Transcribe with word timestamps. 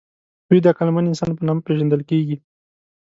دوی 0.47 0.59
د 0.61 0.65
عقلمن 0.71 1.05
انسان 1.07 1.29
په 1.35 1.43
نامه 1.47 1.61
پېژندل 1.67 2.01
کېږي. 2.09 2.35